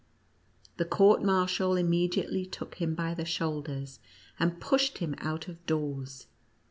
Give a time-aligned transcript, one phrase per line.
[0.77, 3.99] The court marshal im mediately took him by the shoulders,
[4.39, 6.25] and pushed him out of doors.